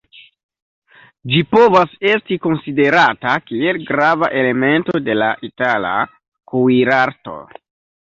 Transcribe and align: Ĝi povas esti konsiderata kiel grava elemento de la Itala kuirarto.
Ĝi 1.33 1.41
povas 1.51 1.91
esti 2.13 2.39
konsiderata 2.47 3.35
kiel 3.51 3.81
grava 3.93 4.33
elemento 4.43 5.05
de 5.11 5.21
la 5.23 5.31
Itala 5.53 5.97
kuirarto. 6.57 7.43